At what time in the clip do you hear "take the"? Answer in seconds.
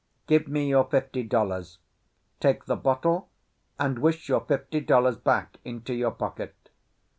2.39-2.75